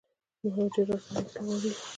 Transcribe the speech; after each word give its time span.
مهاجر 0.43 0.85
راستنیدل 0.89 1.35
غواړي 1.45 1.71